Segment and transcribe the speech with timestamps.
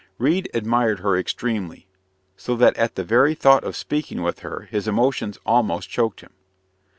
[0.17, 1.85] Reade admired her extremely,
[2.35, 6.31] so that at the very thought of speaking with her his emotions almost choked him.